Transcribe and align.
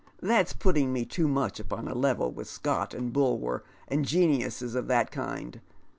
•'That> 0.19 0.55
putting 0.57 0.91
me 0.91 1.05
too 1.05 1.27
much 1.27 1.59
upon 1.59 1.87
a 1.87 1.93
level 1.93 2.31
with 2.31 2.47
Scott 2.49 2.95
and 2.95 3.13
Bulwer, 3.13 3.63
and 3.87 4.03
geniuses 4.03 4.73
of 4.73 4.87
that 4.87 5.11
kind. 5.11 5.61